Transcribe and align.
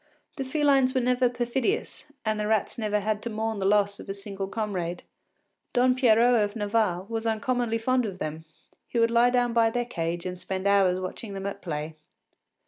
The 0.37 0.43
felines 0.43 0.95
were 0.95 0.99
never 0.99 1.29
perfidious, 1.29 2.07
and 2.25 2.39
the 2.39 2.47
rats 2.47 2.75
never 2.79 3.01
had 3.01 3.21
to 3.21 3.29
mourn 3.29 3.59
the 3.59 3.67
loss 3.67 3.99
of 3.99 4.09
a 4.09 4.15
single 4.15 4.47
comrade. 4.47 5.03
Don 5.73 5.93
Pierrot 5.93 6.41
of 6.43 6.55
Navarre 6.55 7.03
was 7.07 7.27
uncommonly 7.27 7.77
fond 7.77 8.07
of 8.07 8.17
them; 8.17 8.45
he 8.87 8.97
would 8.97 9.11
lie 9.11 9.29
down 9.29 9.53
by 9.53 9.69
their 9.69 9.85
cage 9.85 10.25
and 10.25 10.39
spend 10.39 10.65
hours 10.65 10.99
watching 10.99 11.33
them 11.35 11.45
at 11.45 11.61
play. 11.61 11.93